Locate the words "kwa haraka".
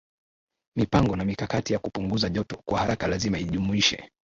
2.65-3.07